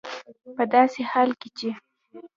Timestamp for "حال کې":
1.11-1.49